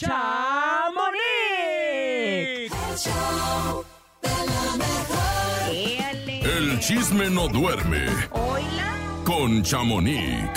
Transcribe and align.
Chamonix. 0.00 1.20
El 6.42 6.80
chisme 6.80 7.28
no 7.28 7.48
duerme 7.48 8.06
Hola. 8.32 9.22
con 9.26 9.62
Chamonix. 9.62 10.48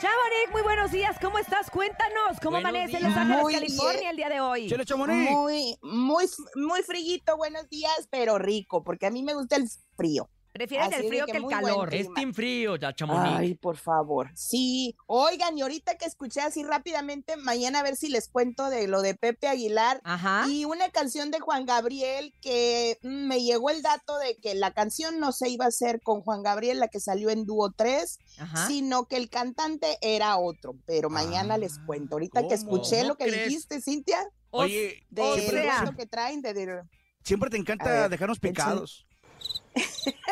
Chamonix, 0.00 0.52
muy 0.52 0.62
buenos 0.62 0.92
días. 0.92 1.16
¿Cómo 1.20 1.38
estás? 1.40 1.70
Cuéntanos. 1.70 2.38
¿Cómo 2.40 2.52
Buenos 2.52 2.68
amanece 2.70 2.98
en 2.98 3.02
días. 3.02 3.10
Los 3.10 3.16
Ángeles, 3.18 3.42
Muy 3.42 3.54
California 3.54 3.98
bien. 3.98 4.10
el 4.10 4.16
día 4.16 4.28
de 4.28 4.40
hoy? 4.40 4.68
Chele 4.68 4.84
Chamonix. 4.84 5.30
Muy, 5.32 5.76
muy, 5.82 6.26
muy 6.54 6.82
frillito, 6.84 7.36
buenos 7.36 7.68
días, 7.68 8.06
pero 8.10 8.38
rico, 8.38 8.84
porque 8.84 9.06
a 9.06 9.10
mí 9.10 9.24
me 9.24 9.34
gusta 9.34 9.56
el 9.56 9.68
frío. 9.96 10.30
Prefieres 10.52 10.88
Así 10.88 10.96
el 10.96 11.08
frío 11.08 11.24
que 11.24 11.32
que 11.32 11.38
el 11.38 11.46
calor. 11.46 11.94
Es 11.94 12.12
team 12.14 12.34
frío, 12.34 12.76
ya 12.76 12.92
Chamonix. 12.94 13.36
Ay, 13.38 13.54
por 13.54 13.78
favor. 13.78 14.30
Sí, 14.34 14.94
oigan, 15.06 15.56
y 15.56 15.62
ahorita 15.62 15.96
que 15.96 16.04
escuché 16.04 16.42
así 16.42 16.62
rápidamente, 16.62 17.38
mañana 17.38 17.80
a 17.80 17.82
ver 17.82 17.96
si 17.96 18.10
les 18.10 18.28
cuento 18.28 18.68
de 18.68 18.86
lo 18.86 19.00
de 19.00 19.14
Pepe 19.14 19.48
Aguilar 19.48 20.02
Ajá. 20.04 20.44
y 20.48 20.66
una 20.66 20.90
canción 20.90 21.30
de 21.30 21.40
Juan 21.40 21.64
Gabriel 21.64 22.34
que 22.42 22.98
mm, 23.02 23.26
me 23.28 23.42
llegó 23.42 23.70
el 23.70 23.80
dato 23.80 24.18
de 24.18 24.36
que 24.36 24.54
la 24.54 24.72
canción 24.72 25.18
no 25.20 25.32
se 25.32 25.48
iba 25.48 25.64
a 25.64 25.68
hacer 25.68 26.02
con 26.02 26.20
Juan 26.20 26.42
Gabriel, 26.42 26.80
la 26.80 26.88
que 26.88 27.00
salió 27.00 27.30
en 27.30 27.46
Dúo 27.46 27.72
3, 27.72 28.18
Ajá. 28.38 28.66
sino 28.66 29.06
que 29.06 29.16
el 29.16 29.30
cantante 29.30 29.96
era 30.02 30.36
otro, 30.36 30.74
pero 30.84 31.08
mañana 31.08 31.56
les 31.56 31.78
cuento. 31.86 32.16
Ahorita 32.16 32.46
que 32.46 32.54
escuché 32.54 33.04
lo 33.04 33.16
¿Cómo 33.16 33.24
que 33.24 33.30
crees? 33.30 33.48
dijiste, 33.48 33.80
Cintia, 33.80 34.18
Oye, 34.50 35.02
de 35.08 35.22
o 35.22 35.34
sea- 35.36 35.80
dueto 35.80 35.96
que 35.96 36.06
traen 36.06 36.42
de- 36.42 36.52
de 36.52 36.82
siempre 37.24 37.48
te 37.48 37.56
encanta 37.56 37.84
ver, 37.90 38.10
dejarnos 38.10 38.36
échale. 38.36 38.50
picados. 38.52 39.06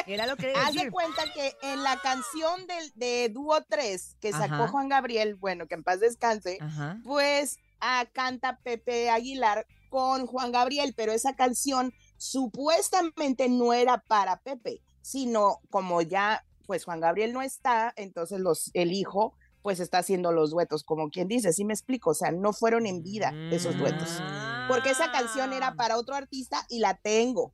Era 0.06 0.26
lo 0.26 0.36
que 0.36 0.52
Haz 0.56 0.74
de 0.74 0.90
cuenta 0.90 1.22
que 1.32 1.54
en 1.62 1.82
la 1.82 1.98
canción 2.00 2.66
del 2.66 2.92
de 2.94 3.28
Dúo 3.28 3.62
3 3.68 4.16
que 4.20 4.32
sacó 4.32 4.54
Ajá. 4.54 4.68
Juan 4.68 4.88
Gabriel, 4.88 5.34
bueno, 5.36 5.66
que 5.66 5.74
en 5.74 5.84
paz 5.84 6.00
descanse, 6.00 6.58
Ajá. 6.60 6.98
pues 7.04 7.58
ah, 7.80 8.06
canta 8.12 8.58
Pepe 8.62 9.10
Aguilar 9.10 9.66
con 9.88 10.26
Juan 10.26 10.52
Gabriel, 10.52 10.94
pero 10.96 11.12
esa 11.12 11.34
canción 11.34 11.92
supuestamente 12.16 13.48
no 13.48 13.72
era 13.72 13.98
para 13.98 14.36
Pepe, 14.38 14.80
sino 15.02 15.60
como 15.70 16.02
ya 16.02 16.44
pues 16.66 16.84
Juan 16.84 17.00
Gabriel 17.00 17.32
no 17.32 17.42
está, 17.42 17.92
entonces 17.97 18.38
los 18.38 18.70
el 18.75 18.92
hijo 18.92 19.34
pues 19.62 19.80
está 19.80 19.98
haciendo 19.98 20.32
los 20.32 20.50
duetos, 20.50 20.84
como 20.84 21.10
quien 21.10 21.28
dice, 21.28 21.52
sí 21.52 21.64
me 21.64 21.75
explico, 21.75 22.10
o 22.10 22.14
sea, 22.14 22.30
no 22.30 22.52
fueron 22.52 22.86
en 22.86 23.02
vida 23.02 23.32
esos 23.50 23.77
duetos, 23.77 24.22
porque 24.69 24.91
esa 24.91 25.12
canción 25.12 25.52
era 25.52 25.75
para 25.75 25.98
otro 25.98 26.14
artista 26.14 26.64
y 26.69 26.78
la 26.78 26.94
tengo, 26.94 27.52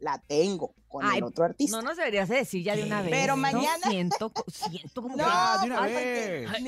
la 0.00 0.18
tengo 0.26 0.74
con 0.88 1.04
Ay, 1.04 1.18
el 1.18 1.24
otro 1.24 1.44
artista. 1.44 1.76
No 1.76 1.82
nos 1.82 1.96
deberías 1.96 2.28
de 2.28 2.36
decir 2.36 2.62
ya 2.64 2.74
de 2.76 2.84
una 2.84 3.02
vez. 3.02 3.10
Pero 3.10 3.36
¿no? 3.36 3.42
mañana- 3.42 3.90
Siento, 3.90 4.32
siento 4.46 5.02
como 5.02 5.16
No, 5.16 5.24
que... 5.24 5.30
Ah, 5.30 5.58
de 5.60 5.66
una 5.66 5.78
porque, 5.78 6.46
vez. 6.50 6.62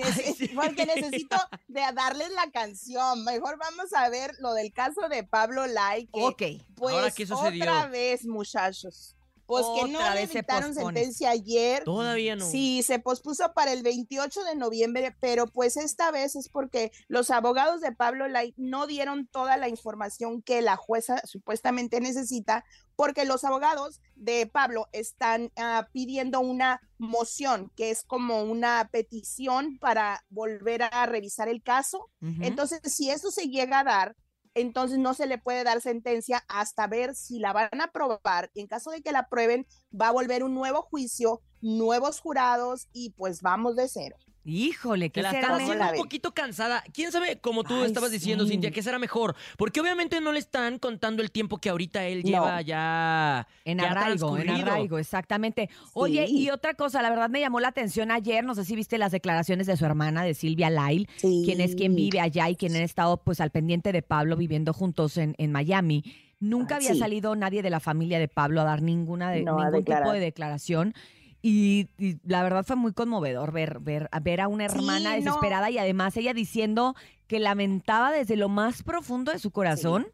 Necesito 0.87 1.37
de 1.69 1.81
darles 1.95 2.31
la 2.33 2.51
canción. 2.51 3.25
Mejor 3.25 3.57
vamos 3.59 3.93
a 3.95 4.09
ver 4.11 4.33
lo 4.41 4.53
del 4.53 4.73
caso 4.73 5.09
de 5.09 5.23
Pablo 5.25 5.67
Lai. 5.67 6.07
que, 6.07 6.21
Ok. 6.21 6.43
Pues 6.75 6.95
Ahora, 6.95 7.11
¿qué 7.11 7.27
sucedió? 7.27 7.63
otra 7.63 7.87
vez, 7.87 8.27
muchachos. 8.27 9.17
Pues 9.51 9.67
que 9.75 9.91
no 9.91 9.99
vez 10.15 10.31
se 10.31 10.45
sentencia 10.75 11.31
ayer. 11.31 11.83
Todavía 11.85 12.37
no. 12.37 12.49
Sí, 12.49 12.83
se 12.83 12.99
pospuso 13.01 13.53
para 13.53 13.73
el 13.73 13.83
28 13.83 14.45
de 14.45 14.55
noviembre, 14.55 15.17
pero 15.21 15.47
pues 15.47 15.77
esta 15.77 16.11
vez 16.11 16.37
es 16.37 16.49
porque 16.49 16.93
los 17.09 17.31
abogados 17.31 17.81
de 17.81 17.93
Pablo 17.93 18.29
Lai 18.29 18.55
no 18.57 18.87
dieron 18.87 19.27
toda 19.27 19.57
la 19.57 19.69
información 19.69 20.41
que 20.43 20.63
la 20.63 20.77
jueza 20.77 21.21
supuestamente 21.27 22.01
necesita, 22.01 22.65
porque 22.95 23.25
los 23.25 23.45
abogados 23.45 24.01
de 24.15 24.47
Pablo 24.47 24.87
están 24.93 25.51
ah, 25.57 25.89
pidiendo 25.93 26.41
una 26.41 26.81
moción, 26.99 27.73
que 27.75 27.91
es 27.91 28.05
como 28.05 28.43
una 28.43 28.89
petición 28.93 29.79
para 29.79 30.25
volver 30.29 30.83
a 30.83 31.07
revisar 31.07 31.49
el 31.49 31.63
caso. 31.63 32.09
Entonces, 32.21 32.81
si 32.85 33.11
eso 33.11 33.31
se 33.31 33.49
llega 33.49 33.81
a 33.81 33.85
dar, 33.85 34.17
entonces 34.61 34.99
no 34.99 35.15
se 35.15 35.27
le 35.27 35.39
puede 35.39 35.65
dar 35.65 35.81
sentencia 35.81 36.45
hasta 36.49 36.87
ver 36.87 37.15
si 37.15 37.39
la 37.39 37.53
van 37.53 37.81
a 37.81 37.85
aprobar. 37.85 38.51
En 38.55 38.67
caso 38.67 38.91
de 38.91 39.03
que 39.03 39.13
la 39.13 39.21
aprueben, 39.21 39.67
va 39.99 40.09
a 40.09 40.13
volver 40.13 40.45
un 40.45 40.55
nuevo 40.55 40.83
juicio, 40.83 41.43
nuevos 41.61 42.21
jurados 42.21 42.89
y 42.93 43.11
pues 43.11 43.43
vamos 43.43 43.77
de 43.77 43.89
cero. 43.89 44.17
Híjole, 44.45 45.11
¿qué 45.11 45.21
la 45.23 45.31
será? 45.33 45.49
¿Cómo 45.49 45.57
haciendo 45.61 45.85
un 45.91 45.97
poquito 45.97 46.33
cansada. 46.33 46.83
¿Quién 46.95 47.13
sabe, 47.13 47.39
como 47.41 47.63
tú 47.63 47.75
Ay, 47.75 47.85
estabas 47.87 48.11
diciendo, 48.11 48.45
sí. 48.45 48.53
Cintia, 48.53 48.71
qué 48.71 48.83
será 48.83 48.99
mejor? 48.99 49.37
Porque 49.59 49.81
obviamente 49.81 50.21
no 50.23 50.33
le 50.33 50.39
están 50.39 50.79
contando 50.79 51.23
el 51.23 51.31
tiempo 51.31 51.59
que 51.59 51.69
ahorita 51.69 52.07
él 52.07 52.23
No. 52.23 52.29
lleva 52.31 52.63
ya. 52.63 53.47
En 53.67 53.79
ya 53.79 53.91
arraigo, 53.91 54.39
en 54.39 54.49
arraigo, 54.49 54.99
exactamente. 54.99 55.69
Oye, 55.93 56.25
y 56.29 56.49
otra 56.51 56.73
cosa, 56.75 57.03
la 57.03 57.11
verdad 57.11 57.29
me 57.29 57.41
llamó 57.41 57.61
la 57.61 57.69
atención 57.69 58.11
ayer, 58.11 58.43
no 58.45 58.55
sé 58.55 58.65
si 58.65 58.75
viste 58.77 58.97
las 58.97 59.13
declaraciones 59.13 59.67
de 59.67 59.77
su 59.77 59.85
hermana, 59.85 60.23
de 60.25 60.33
Silvia 60.35 60.71
Lyle, 60.71 61.07
Sí. 61.17 61.43
quien 61.45 61.61
es 61.61 61.75
quien 61.75 61.95
vive 61.95 62.21
allá 62.21 62.49
y 62.49 62.57
quien 62.57 62.75
ha 62.77 62.79
estado 62.83 63.19
pues 63.19 63.41
al 63.43 63.51
pendiente 63.51 63.93
de 63.93 64.01
Pablo 64.03 64.37
viviendo 64.37 64.73
juntos 64.73 65.19
en, 65.19 65.35
en 65.39 65.53
Miami. 65.53 66.03
Nunca 66.41 66.77
Ah, 66.77 66.79
había 66.79 66.95
salido 66.95 67.37
nadie 67.37 67.61
de 67.63 67.69
la 67.69 67.81
familia 67.81 68.19
de 68.19 68.27
Pablo 68.27 68.63
a 68.63 68.65
dar 68.65 68.81
ninguna 68.81 69.31
de, 69.31 69.43
No, 69.43 69.63
ningún 69.63 69.85
tipo 69.85 70.11
de 70.11 70.21
declaración. 70.21 70.95
Y, 71.43 71.89
y 71.99 72.19
la 72.27 72.43
verdad 72.43 72.65
fue 72.67 72.77
muy 72.77 72.93
conmovedor 72.93 73.51
ver, 73.53 73.79
ver, 73.81 74.09
a 74.13 74.21
ver 74.21 74.41
a 74.43 74.49
una 74.49 74.69
Sí, 74.69 74.77
hermana 74.77 75.11
no. 75.11 75.17
desesperada 75.17 75.71
y 75.71 75.79
además 75.79 76.17
ella 76.17 76.35
diciendo 76.35 76.95
que 77.29 77.39
lamentaba 77.39 78.11
desde 78.13 78.37
lo 78.37 78.49
más 78.49 78.83
profundo 78.83 79.33
de 79.33 79.39
su 79.39 79.51
corazón 79.51 80.09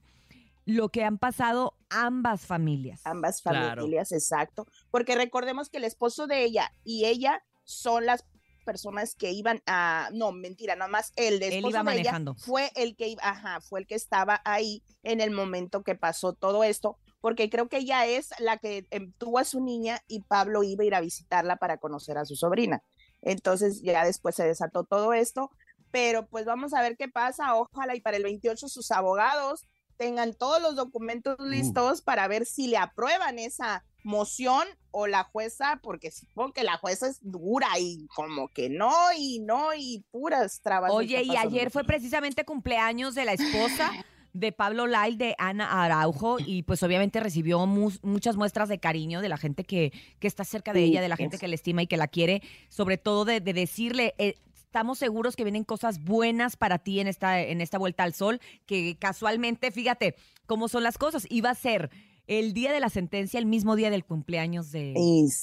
lo 0.67 0.89
que 0.89 1.05
han 1.05 1.19
pasado 1.19 1.75
ambas 1.91 2.43
familias. 2.47 3.01
Ambas 3.05 3.41
Claro. 3.41 3.83
familias, 3.83 4.11
exacto. 4.13 4.67
Porque 4.91 5.15
recordemos 5.15 5.69
que 5.69 5.79
el 5.79 5.85
esposo 5.85 6.27
de 6.27 6.45
ella 6.45 6.73
y 6.85 7.05
ella 7.07 7.43
son 7.65 8.07
las 8.07 8.25
personas 8.65 9.15
que 9.15 9.31
iban 9.31 9.63
a, 9.67 10.09
no, 10.13 10.33
mentira, 10.33 10.75
nomás 10.75 11.13
el 11.15 11.39
de 11.39 11.49
Él 11.49 11.55
esposo 11.55 11.71
iba 11.71 11.85
de 11.85 12.01
ella 12.01 12.11
manejando. 12.13 12.35
fue 12.35 12.71
el 12.75 12.97
que 12.97 13.07
iba, 13.09 13.23
ajá, 13.23 13.61
fue 13.61 13.79
el 13.81 13.87
que 13.87 13.95
estaba 13.95 14.43
ahí 14.45 14.83
en 15.05 15.21
el 15.21 15.31
momento 15.31 15.85
que 15.85 15.95
pasó 15.95 16.33
todo 16.33 16.65
esto, 16.65 16.99
porque 17.27 17.51
creo 17.51 17.69
que 17.69 17.79
ella 17.79 18.07
es 18.07 18.31
la 18.39 18.57
que 18.57 18.87
em, 18.93 19.11
tuvo 19.19 19.41
a 19.41 19.45
su 19.45 19.61
niña 19.61 20.01
y 20.07 20.21
Pablo 20.21 20.63
iba 20.63 20.85
a 20.85 20.87
ir 20.87 20.95
a 20.95 21.01
visitarla 21.01 21.57
para 21.57 21.79
conocer 21.79 22.19
a 22.19 22.25
su 22.25 22.37
sobrina. 22.37 22.85
Entonces 23.21 23.83
ya 23.83 24.05
después 24.05 24.37
se 24.37 24.47
desató 24.47 24.85
todo 24.85 25.13
esto, 25.13 25.51
pero 25.91 26.29
pues 26.29 26.45
vamos 26.45 26.73
a 26.73 26.83
ver 26.83 26.97
qué 26.97 27.09
pasa. 27.09 27.57
Ojalá 27.57 27.97
y 27.97 28.01
para 28.01 28.17
el 28.17 28.23
28 28.23 28.69
sus 28.69 28.93
abogados 28.93 29.67
tengan 29.97 30.35
todos 30.35 30.63
los 30.63 30.77
documentos 30.77 31.37
listos 31.41 32.01
para 32.01 32.29
ver 32.29 32.47
si 32.47 32.69
le 32.69 32.77
aprueban 32.77 33.41
esa 33.41 33.85
moción 34.05 34.65
o 34.93 35.09
la 35.09 35.25
jueza, 35.25 35.81
porque 35.83 36.13
supongo 36.13 36.53
que 36.53 36.63
la 36.63 36.79
jueza 36.79 37.09
es 37.09 37.19
dura 37.23 37.67
y 37.81 38.07
como 38.15 38.47
que 38.51 38.69
no 38.69 38.95
y 39.19 39.41
no 39.41 39.75
y 39.75 40.05
puras 40.13 40.61
trabas. 40.63 40.93
Oye, 40.93 41.25
y 41.25 41.37
ayer 41.37 41.73
fue 41.73 41.83
precisamente 41.83 42.45
cumpleaños 42.45 43.17
de 43.17 43.25
la 43.25 43.33
esposa 43.33 43.91
de 44.39 44.53
Pablo 44.53 44.87
Lyle, 44.87 45.17
de 45.17 45.35
Ana 45.39 45.83
Araujo, 45.85 46.39
y 46.39 46.63
pues 46.63 46.83
obviamente 46.83 47.21
recibió 47.21 47.65
mus- 47.67 48.01
muchas 48.03 48.37
muestras 48.37 48.69
de 48.69 48.79
cariño 48.79 49.21
de 49.21 49.29
la 49.29 49.37
gente 49.37 49.65
que, 49.65 49.93
que 50.19 50.27
está 50.29 50.45
cerca 50.45 50.73
de 50.73 50.81
Sí, 50.81 50.85
ella, 50.87 51.01
de 51.03 51.09
la 51.09 51.17
gente 51.17 51.37
es- 51.37 51.41
que 51.41 51.49
la 51.49 51.55
estima 51.55 51.83
y 51.83 51.87
que 51.87 51.97
la 51.97 52.09
quiere, 52.09 52.43
sobre 52.69 52.99
todo 52.99 53.25
de, 53.25 53.41
de 53.41 53.53
decirle, 53.53 54.15
eh, 54.19 54.35
estamos 54.55 54.99
seguros 54.99 55.37
que 55.37 55.45
vienen 55.45 55.65
cosas 55.65 56.03
buenas 56.05 56.57
para 56.57 56.79
ti 56.79 57.01
en 57.01 57.09
esta, 57.09 57.41
en 57.41 57.61
esta 57.61 57.79
vuelta 57.79 58.03
al 58.05 58.13
sol, 58.13 58.41
que 58.67 58.97
casualmente, 58.99 59.71
fíjate 59.71 60.17
cómo 60.47 60.69
son 60.69 60.83
las 60.83 60.99
cosas, 60.99 61.27
iba 61.31 61.51
a 61.51 61.55
ser 61.55 61.91
el 62.27 62.53
día 62.53 62.73
de 62.73 62.81
la 62.81 62.89
sentencia, 62.91 63.39
el 63.39 63.47
mismo 63.47 63.77
día 63.77 63.89
del 63.89 64.05
cumpleaños 64.05 64.73
de, 64.73 64.93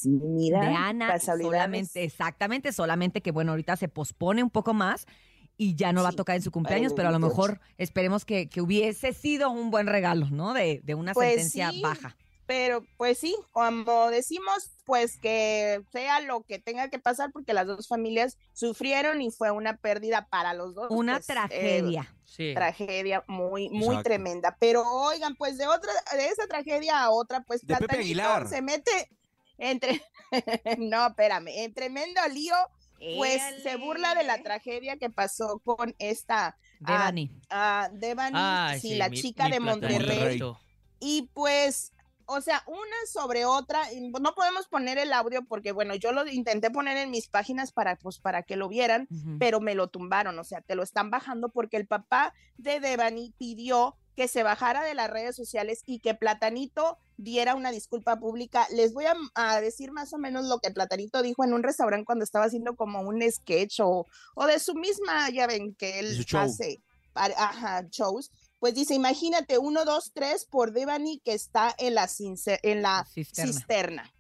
mira, 0.06 0.60
de 0.62 0.68
Ana, 0.76 1.18
solamente, 1.20 2.04
exactamente, 2.04 2.74
solamente 2.74 3.22
que 3.22 3.32
bueno, 3.32 3.52
ahorita 3.54 3.76
se 3.78 3.88
pospone 3.88 4.44
un 4.44 4.50
poco 4.50 4.74
más 4.74 5.08
y 5.58 5.76
ya 5.76 5.94
no 5.94 6.04
va 6.04 6.10
a 6.10 6.14
tocar 6.14 6.36
en 6.36 6.42
su 6.42 6.52
cumpleaños, 6.52 6.94
pero 6.94 7.10
a 7.10 7.12
lo 7.12 7.20
28. 7.20 7.30
mejor 7.36 7.62
esperemos 7.78 8.26
que, 8.26 8.50
que 8.50 8.62
hubiese 8.62 9.14
sido 9.14 9.50
un 9.52 9.72
buen 9.72 9.88
regalo, 9.88 10.28
¿no? 10.32 10.54
De, 10.54 10.82
de 10.84 10.96
una 10.96 11.14
Pues 11.14 11.30
sentencia 11.36 11.72
sí. 11.72 11.82
baja. 11.82 12.16
Pero 12.46 12.84
pues 12.98 13.20
sí, 13.20 13.34
como 13.54 14.10
decimos, 14.10 14.72
pues 14.84 15.18
que 15.18 15.82
sea 15.94 16.20
lo 16.20 16.44
que 16.44 16.60
tenga 16.60 16.90
que 16.90 17.00
pasar, 17.00 17.32
porque 17.32 17.54
las 17.54 17.66
dos 17.68 17.88
familias 17.88 18.38
sufrieron 18.52 19.22
y 19.22 19.32
fue 19.32 19.50
una 19.52 19.78
pérdida 19.78 20.28
para 20.30 20.54
los 20.54 20.76
dos. 20.76 20.88
Una 20.90 21.14
pues, 21.14 21.30
eh, 21.30 21.34
tragedia. 21.34 22.14
Sí. 22.26 22.54
tragedia 22.54 23.24
muy, 23.28 23.70
muy 23.70 23.84
Exacto. 23.96 24.04
tremenda. 24.04 24.58
Pero 24.60 24.84
oigan, 24.86 25.36
pues 25.36 25.58
de 25.58 25.68
otra, 25.68 25.92
de 26.18 26.28
esa 26.28 26.46
tragedia 26.48 27.02
a 27.02 27.12
otra, 27.12 27.42
pues 27.44 27.66
De 27.66 27.78
Pepe 27.78 28.00
Aguilar. 28.00 28.48
se 28.50 28.62
mete 28.62 29.10
entre, 29.58 30.02
no, 30.80 31.08
espérame, 31.08 31.48
en 31.48 31.74
tremendo 31.74 32.20
lío, 32.34 32.56
pues 33.18 33.42
se 33.64 33.76
burla 33.78 34.16
de 34.16 34.24
la 34.24 34.42
tragedia 34.44 34.98
que 34.98 35.10
pasó 35.10 35.60
con 35.60 35.96
esta 36.00 36.58
Devani. 36.80 37.32
ah, 37.50 37.90
Devani, 37.94 38.38
Ay, 38.40 38.80
sí, 38.80 38.90
sí, 38.90 38.96
la 38.96 39.10
mi- 39.10 39.22
chica 39.22 39.46
mi 39.46 39.52
de. 39.52 39.60
Monterrey. 39.60 40.42
Y 41.00 41.30
pues, 41.34 41.93
o 42.26 42.42
sea, 42.42 42.64
una 42.68 42.96
sobre 43.08 43.46
otra, 43.46 43.84
no 44.20 44.34
podemos 44.34 44.68
poner 44.68 44.98
el 44.98 45.14
audio 45.14 45.44
porque, 45.46 45.72
bueno, 45.72 45.96
yo 45.96 46.12
lo 46.12 46.28
intenté 46.28 46.72
poner 46.72 46.98
en 46.98 47.12
mis 47.12 47.28
páginas 47.28 47.72
para, 47.72 47.96
pues, 47.98 48.20
para 48.20 48.44
que 48.44 48.56
lo 48.56 48.70
vieran, 48.70 49.08
pero 49.40 49.60
me 49.60 49.76
lo 49.76 49.88
tumbaron, 49.88 50.38
o 50.40 50.44
sea, 50.44 50.62
te 50.62 50.76
lo 50.76 50.84
están 50.84 51.10
bajando 51.10 51.50
porque 51.50 51.78
el 51.78 51.88
papá 51.88 52.34
de 52.58 52.80
Devani 52.80 53.34
pidió 53.38 53.96
que 54.16 54.28
se 54.28 54.44
bajara 54.44 54.84
de 54.84 54.94
las 54.94 55.10
redes 55.10 55.36
sociales 55.36 55.82
y 55.86 56.00
que 56.00 56.14
Platanito 56.14 57.00
diera 57.18 57.56
una 57.56 57.72
disculpa 57.72 58.20
pública. 58.20 58.68
Les 58.72 58.94
voy 58.94 59.06
a, 59.06 59.16
a 59.34 59.60
decir 59.60 59.92
más 59.92 60.14
o 60.14 60.20
menos 60.20 60.46
lo 60.46 60.60
que 60.60 60.70
Platanito 60.70 61.24
dijo 61.24 61.44
en 61.44 61.54
un 61.54 61.64
restaurante 61.64 62.06
cuando 62.06 62.24
estaba 62.24 62.46
haciendo 62.46 62.76
como 62.76 63.02
un 63.02 63.24
sketch 63.32 63.80
o, 63.80 64.06
o 64.36 64.46
de 64.46 64.60
su 64.60 64.76
misma, 64.76 65.30
ya 65.32 65.48
ven, 65.48 65.74
que 65.74 66.00
él 66.00 66.26
hace 66.34 66.82
ajá, 67.16 67.88
shows, 67.90 68.32
pues 68.64 68.76
dice, 68.76 68.94
imagínate, 68.96 69.58
uno, 69.58 69.84
dos, 69.84 70.12
tres 70.14 70.46
por 70.46 70.72
Devani 70.72 71.20
que 71.20 71.34
está 71.34 71.76
en 71.78 71.96
la, 71.96 72.08
cince- 72.08 72.62
en 72.64 72.82
la 72.82 73.06
Cisterna. 73.14 73.52
cisterna. 73.52 74.14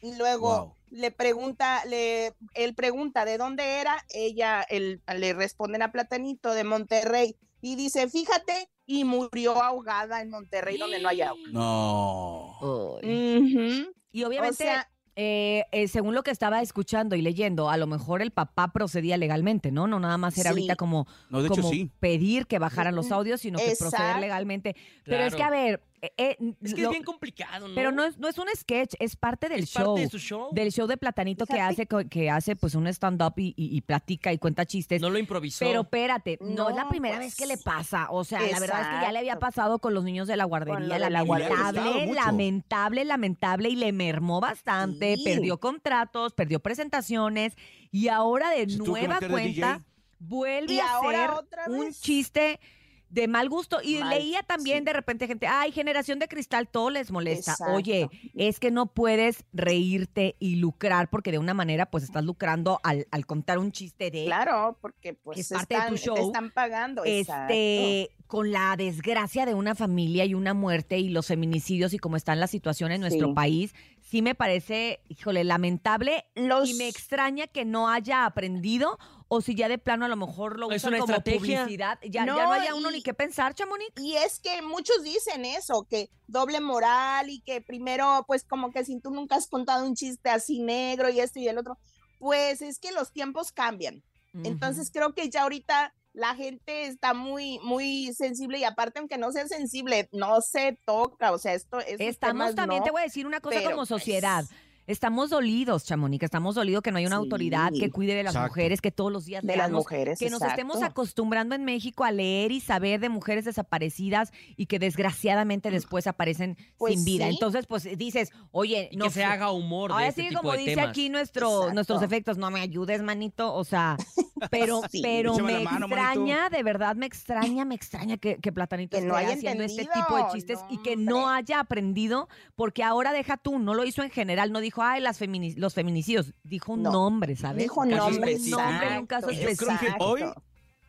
Y 0.00 0.14
luego 0.14 0.48
Wow. 0.48 0.74
le 0.88 1.10
pregunta, 1.10 1.84
le, 1.84 2.34
él 2.54 2.74
pregunta 2.74 3.26
de 3.26 3.36
dónde 3.36 3.62
era, 3.78 4.02
ella 4.08 4.62
él, 4.70 5.02
le 5.14 5.34
responden 5.34 5.82
a 5.82 5.92
Platanito 5.92 6.54
de 6.54 6.64
Monterrey 6.64 7.36
y 7.60 7.76
dice, 7.76 8.08
fíjate, 8.08 8.70
y 8.86 9.04
murió 9.04 9.62
ahogada 9.62 10.22
en 10.22 10.30
Monterrey 10.30 10.78
donde 10.78 10.98
no 10.98 11.10
hay 11.10 11.20
agua. 11.20 11.48
No. 11.52 12.98
Y 13.02 14.24
obviamente, 14.24 14.64
O 14.64 14.66
sea, 14.66 14.90
eh, 15.22 15.66
eh, 15.72 15.86
según 15.86 16.14
lo 16.14 16.22
que 16.22 16.30
estaba 16.30 16.62
escuchando 16.62 17.14
y 17.14 17.20
leyendo, 17.20 17.68
a 17.68 17.76
lo 17.76 17.86
mejor 17.86 18.22
el 18.22 18.30
papá 18.30 18.72
procedía 18.72 19.18
legalmente, 19.18 19.70
¿no? 19.70 19.86
No 19.86 20.00
nada 20.00 20.16
más 20.16 20.38
era 20.38 20.44
Sí. 20.50 20.56
ahorita 20.56 20.76
como, 20.76 21.06
No, 21.28 21.42
de 21.42 21.48
hecho 21.48 21.56
como 21.56 21.68
sí. 21.68 21.90
pedir 22.00 22.46
que 22.46 22.58
bajaran 22.58 22.94
los 22.94 23.12
audios, 23.12 23.42
sino 23.42 23.58
que 23.58 23.74
proceder 23.78 24.16
legalmente. 24.18 24.74
Pero 25.04 25.24
es 25.24 25.34
que, 25.34 25.42
a 25.42 25.48
Claro. 25.48 25.62
ver, 25.62 25.82
eh, 26.02 26.12
eh, 26.16 26.36
Es 26.62 26.74
que 26.74 26.80
lo- 26.82 26.88
es 26.88 26.92
bien 26.92 27.04
complicado, 27.04 27.68
¿no? 27.68 27.74
pero 27.74 27.92
no 27.92 28.04
es, 28.04 28.16
no 28.18 28.28
es 28.28 28.38
un 28.38 28.46
sketch, 28.56 28.94
es 28.98 29.16
parte 29.16 29.48
del 29.48 29.64
es 29.64 29.70
show. 29.70 29.84
parte 29.94 30.00
de 30.02 30.08
su 30.08 30.18
show. 30.18 30.48
Del 30.52 30.72
show 30.72 30.86
de 30.86 30.96
Platanito 30.96 31.46
que 31.46 31.60
hace, 31.60 31.86
que 31.86 32.30
hace 32.30 32.56
pues 32.56 32.74
un 32.74 32.86
stand-up 32.86 33.34
y, 33.36 33.54
y- 33.56 33.76
y 33.76 33.80
platica 33.82 34.32
y 34.32 34.38
cuenta 34.38 34.64
chistes. 34.66 35.00
No 35.00 35.10
lo 35.10 35.18
improvisó. 35.18 35.64
Pero 35.64 35.82
espérate, 35.82 36.38
no, 36.40 36.70
es 36.70 36.76
la 36.76 36.88
primera 36.88 37.16
pues, 37.16 37.26
vez 37.28 37.36
que 37.36 37.46
le 37.46 37.58
pasa. 37.58 38.06
O 38.10 38.24
sea, 38.24 38.40
la 38.40 38.58
verdad 38.60 38.80
es 38.80 38.86
que 38.88 39.06
ya 39.06 39.12
le 39.12 39.18
había 39.18 39.38
pasado 39.38 39.78
con 39.78 39.94
los 39.94 40.04
niños 40.04 40.26
de 40.28 40.36
la 40.36 40.44
guardería. 40.44 40.98
la 41.10 41.22
guardería. 41.22 41.72
Lamentable, 41.72 42.14
lamentable, 42.14 43.04
lamentable. 43.04 43.68
Y 43.68 43.76
le 43.76 43.92
mermó 43.92 44.40
bastante. 44.40 45.16
Sí. 45.16 45.24
Perdió 45.24 45.58
contratos, 45.60 46.32
perdió 46.32 46.60
presentaciones. 46.60 47.54
Y 47.92 48.08
ahora 48.08 48.50
de 48.50 48.66
nueva 48.68 49.18
cuenta 49.28 49.80
vuelve 50.18 50.74
Y 50.74 50.80
a 50.80 50.98
hacer 50.98 51.30
otra 51.30 51.64
un 51.68 51.92
chiste 51.92 52.60
de 53.10 53.28
mal 53.28 53.48
gusto. 53.48 53.78
Y 53.82 53.98
Mal, 53.98 54.10
leía 54.10 54.42
también 54.42 54.78
sí. 54.78 54.84
de 54.84 54.92
repente 54.92 55.26
gente, 55.26 55.46
ay, 55.46 55.72
generación 55.72 56.18
de 56.18 56.28
cristal, 56.28 56.68
todo 56.68 56.90
les 56.90 57.10
molesta. 57.10 57.52
Exacto. 57.52 57.74
Oye, 57.74 58.08
es 58.34 58.58
que 58.60 58.70
no 58.70 58.86
puedes 58.86 59.44
reírte 59.52 60.36
y 60.38 60.56
lucrar 60.56 61.10
porque 61.10 61.32
de 61.32 61.38
una 61.38 61.52
manera 61.54 61.86
pues 61.90 62.04
estás 62.04 62.24
lucrando 62.24 62.80
al, 62.82 63.06
al 63.10 63.26
contar 63.26 63.58
un 63.58 63.72
chiste 63.72 64.10
de 64.10 64.24
Claro, 64.24 64.78
porque 64.80 65.14
pues 65.14 65.38
Es 65.38 65.48
parte 65.50 65.74
de 65.74 65.78
están, 65.80 65.94
tu 65.94 65.98
show. 66.00 66.16
están 66.26 66.50
pagando. 66.50 67.04
exacto. 67.04 67.52
este 67.52 68.10
con 68.26 68.52
la 68.52 68.76
desgracia 68.76 69.44
de 69.44 69.54
una 69.54 69.74
familia 69.74 70.24
y 70.24 70.34
una 70.34 70.54
muerte 70.54 70.98
y 71.00 71.08
los 71.08 71.26
feminicidios 71.26 71.92
y 71.94 71.98
cómo 71.98 72.16
está 72.16 72.36
la 72.36 72.46
situación 72.46 72.92
en 72.92 73.00
nuestro 73.00 73.26
Sí. 73.28 73.34
país, 73.34 73.74
sí 74.10 74.22
me 74.22 74.34
parece, 74.34 75.00
híjole, 75.08 75.44
lamentable 75.44 76.26
Los- 76.34 76.68
y 76.68 76.74
me 76.74 76.88
extraña 76.88 77.46
que 77.46 77.64
no 77.64 77.88
haya 77.88 78.26
aprendido 78.26 78.98
o 79.28 79.40
si 79.40 79.54
ya 79.54 79.68
de 79.68 79.78
plano 79.78 80.04
a 80.04 80.08
lo 80.08 80.16
mejor 80.16 80.58
lo 80.58 80.66
usan 80.66 80.90
como 80.98 81.04
estrategia. 81.04 81.60
publicidad, 81.62 82.00
ya 82.02 82.26
no, 82.26 82.36
ya 82.36 82.42
No, 82.42 82.48
no 82.48 82.52
haya 82.54 82.74
uno 82.74 82.90
y- 82.90 82.94
ni 82.94 83.02
qué 83.02 83.14
pensar, 83.14 83.54
Chamonix. 83.54 83.92
Y 84.00 84.16
es 84.16 84.40
que 84.40 84.62
muchos 84.62 85.04
dicen 85.04 85.44
eso, 85.44 85.86
que 85.88 86.10
doble 86.26 86.60
moral 86.60 87.30
y 87.30 87.40
que 87.42 87.60
primero, 87.60 88.24
pues 88.26 88.42
como 88.44 88.72
que 88.72 88.84
si 88.84 88.98
tú 89.00 89.10
nunca 89.12 89.36
has 89.36 89.46
contado 89.46 89.86
un 89.86 89.94
chiste 89.94 90.28
así 90.30 90.58
negro 90.58 91.08
y 91.08 91.20
esto 91.20 91.38
y 91.38 91.46
el 91.46 91.58
otro, 91.58 91.78
pues 92.18 92.60
es 92.62 92.80
que 92.80 92.90
los 92.90 93.12
tiempos 93.12 93.52
cambian. 93.52 94.02
Entonces 94.44 94.90
creo 94.92 95.12
que 95.14 95.28
ya 95.30 95.42
ahorita 95.42 95.94
la 96.12 96.34
gente 96.34 96.86
está 96.86 97.14
muy, 97.14 97.58
muy 97.62 98.12
sensible 98.14 98.58
y 98.58 98.64
aparte 98.64 98.98
aunque 98.98 99.18
no 99.18 99.30
sea 99.32 99.46
sensible, 99.46 100.08
no 100.12 100.40
se 100.40 100.78
toca, 100.86 101.32
o 101.32 101.38
sea, 101.38 101.54
esto 101.54 101.78
es... 101.80 102.00
Estamos 102.00 102.54
también, 102.54 102.82
te 102.82 102.90
voy 102.90 103.00
a 103.00 103.04
decir 103.04 103.26
una 103.26 103.40
cosa 103.40 103.56
pero, 103.58 103.70
como 103.70 103.76
pues, 103.82 103.88
sociedad. 103.88 104.44
Estamos 104.86 105.30
dolidos, 105.30 105.84
Chamonix, 105.84 106.24
estamos 106.24 106.56
dolidos 106.56 106.82
que 106.82 106.90
no 106.90 106.98
hay 106.98 107.06
una 107.06 107.16
Sí. 107.16 107.22
autoridad 107.22 107.70
que 107.78 107.90
cuide 107.90 108.16
de 108.16 108.24
las 108.24 108.34
Exacto. 108.34 108.48
mujeres, 108.56 108.80
que 108.80 108.90
todos 108.90 109.12
los 109.12 109.24
días 109.24 109.44
de 109.44 109.56
las 109.56 109.70
mujeres. 109.70 110.18
que 110.18 110.30
nos 110.30 110.42
estemos 110.42 110.82
acostumbrando 110.82 111.54
en 111.54 111.64
México 111.64 112.02
a 112.02 112.10
leer 112.10 112.50
y 112.50 112.60
saber 112.60 112.98
de 112.98 113.08
mujeres 113.08 113.44
desaparecidas 113.44 114.32
y 114.56 114.66
que 114.66 114.80
desgraciadamente 114.80 115.70
después 115.70 116.08
aparecen 116.08 116.56
Pues 116.76 116.94
sin 116.94 117.04
vida. 117.04 117.26
sí. 117.26 117.34
Entonces, 117.34 117.66
pues 117.66 117.84
dices, 117.98 118.32
oye, 118.50 118.88
Y 118.90 118.96
no 118.96 119.04
que 119.04 119.10
se 119.12 119.22
haga 119.22 119.52
humor 119.52 119.90
de 119.90 119.94
Ahora 119.94 120.08
este 120.08 120.22
sí, 120.22 120.28
tipo 120.30 120.40
como 120.40 120.52
de 120.54 120.58
dice 120.58 120.74
temas. 120.74 120.90
aquí 120.90 121.08
nuestro, 121.08 121.48
Exacto. 121.50 121.74
nuestros 121.74 122.02
efectos, 122.02 122.36
no 122.38 122.50
me 122.50 122.60
ayudes, 122.60 123.00
manito. 123.02 123.54
O 123.54 123.62
sea, 123.62 123.96
pero, 124.50 124.80
Sí. 124.90 125.00
pero 125.02 125.34
Échame 125.34 125.58
me 125.58 125.64
mano, 125.64 125.86
extraña, 125.86 126.48
de 126.50 126.62
verdad 126.62 126.96
me 126.96 127.06
extraña, 127.06 127.64
me 127.64 127.74
extraña 127.74 128.16
que, 128.16 128.36
que 128.38 128.52
Platanito 128.52 128.96
Que 128.98 129.04
no 129.04 129.16
esté 129.18 129.26
haya 129.26 129.36
haciendo 129.36 129.64
este 129.64 129.82
tipo 129.92 130.16
de 130.16 130.24
chistes 130.32 130.58
no, 130.60 130.66
y 130.70 130.82
que 130.82 130.96
no 130.96 131.28
haya 131.28 131.60
aprendido, 131.60 132.28
porque 132.54 132.82
ahora 132.82 133.12
deja 133.12 133.36
tú, 133.36 133.58
no 133.58 133.74
lo 133.74 133.84
hizo 133.84 134.02
en 134.02 134.10
general, 134.10 134.52
no 134.52 134.60
dijo, 134.60 134.82
ay, 134.82 135.00
las 135.00 135.20
femini- 135.20 135.56
los 135.56 135.74
feminicidios, 135.74 136.32
dijo 136.42 136.72
un 136.72 136.82
No. 136.82 136.92
nombre, 136.92 137.36
¿sabes? 137.36 137.62
Dijo 137.62 137.82
Caso 137.82 137.96
nombre, 137.96 138.32
específico. 138.32 138.62
nombre 138.62 138.88
en 138.94 138.98
un 139.00 139.06
caso 139.06 139.30
exacto, 139.30 139.50
Yo 139.72 139.78
creo 139.78 139.96
que 139.98 140.04
hoy- 140.04 140.32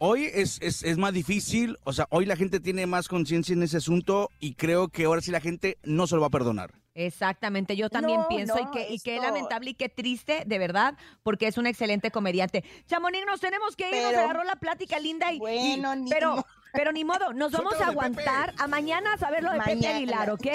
Hoy 0.03 0.23
es, 0.33 0.57
es, 0.63 0.81
es 0.81 0.97
más 0.97 1.13
difícil, 1.13 1.77
o 1.83 1.93
sea, 1.93 2.07
hoy 2.09 2.25
la 2.25 2.35
gente 2.35 2.59
tiene 2.59 2.87
más 2.87 3.07
conciencia 3.07 3.53
en 3.53 3.61
ese 3.61 3.77
asunto 3.77 4.29
y 4.39 4.55
creo 4.55 4.87
que 4.87 5.05
ahora 5.05 5.21
sí 5.21 5.29
la 5.29 5.39
gente 5.39 5.77
no 5.83 6.07
se 6.07 6.15
lo 6.15 6.21
va 6.21 6.27
a 6.27 6.31
perdonar. 6.31 6.80
Exactamente, 6.93 7.75
yo 7.75 7.89
también 7.89 8.19
No, 8.21 8.27
pienso 8.27 8.59
y, 8.59 8.65
no, 8.65 8.71
que, 8.71 8.87
y 8.89 8.99
qué 8.99 9.17
lamentable 9.19 9.69
y 9.71 9.73
qué 9.75 9.87
triste, 9.89 10.43
de 10.45 10.59
verdad, 10.59 10.95
porque 11.23 11.47
es 11.47 11.57
un 11.57 11.65
excelente 11.67 12.11
comediante. 12.11 12.63
Chamonix, 12.87 13.25
nos 13.25 13.39
tenemos 13.39 13.75
que 13.75 13.89
ir, 13.89 13.95
nos 14.03 14.11
Pero- 14.11 14.19
agarró 14.23 14.43
la 14.43 14.55
plática 14.57 14.99
linda 14.99 15.31
y, 15.31 15.39
Bueno, 15.39 15.93
y- 15.95 15.99
ni 16.01 16.09
pero, 16.09 16.35
mo- 16.37 16.45
pero 16.73 16.91
ni 16.91 17.05
modo, 17.05 17.31
nos 17.33 17.51
vamos 17.53 17.79
a 17.79 17.87
aguantar 17.87 18.53
a 18.57 18.67
mañana 18.67 19.13
a 19.13 19.17
saber 19.17 19.41
lo 19.43 19.51
de 19.53 19.59
Pepe 19.59 19.75
Mañana. 19.75 19.95
Aguilar, 19.97 20.29
¿ok? 20.31 20.47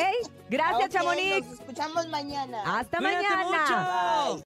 Gracias, 0.50 0.87
Ok, 0.88 0.93
Chamonix. 0.93 1.47
Nos 1.47 1.61
escuchamos 1.61 2.09
mañana. 2.09 2.62
Hasta 2.79 2.99
Cuídate 2.99 3.23
mañana. 3.29 3.44
mucho. 4.25 4.35
Bye. 4.37 4.44